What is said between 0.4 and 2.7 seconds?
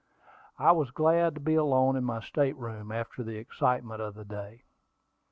I was glad to be alone in my state